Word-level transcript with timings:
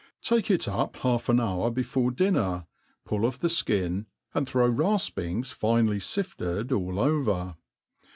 Take 0.23 0.49
it 0.49 0.67
up 0.67 0.95
half 0.95 1.29
an 1.29 1.39
hour 1.39 1.69
l>efore 1.69 2.15
dinner, 2.15 2.65
pull 3.05 3.19
oflF 3.19 3.37
the 3.37 3.49
ikin, 3.49 4.07
and 4.33 4.47
throw 4.49 4.67
rafpings 4.67 5.53
finely 5.53 5.99
Gft« 5.99 6.63
cd 6.65 6.73
all 6.73 6.99
over. 6.99 7.55